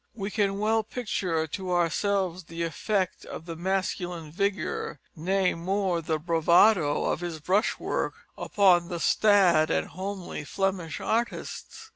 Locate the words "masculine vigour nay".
3.55-5.53